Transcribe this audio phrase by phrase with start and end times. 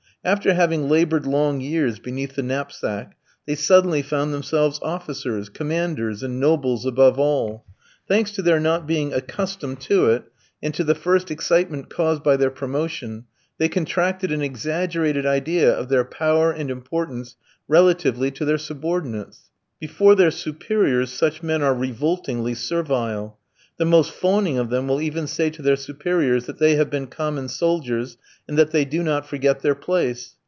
[0.23, 3.17] After having laboured long years beneath the knapsack,
[3.47, 7.65] they suddenly found themselves officers, commanders, and nobles above all.
[8.07, 10.25] Thanks to their not being accustomed to it,
[10.61, 13.25] and to the first excitement caused by their promotion,
[13.57, 17.35] they contracted an exaggerated idea of their power and importance
[17.67, 19.49] relatively to their subordinates.
[19.79, 23.39] Before their superiors such men are revoltingly servile.
[23.77, 27.07] The most fawning of them will even say to their superiors that they have been
[27.07, 28.15] common soldiers,
[28.47, 30.35] and that they do not forget their place.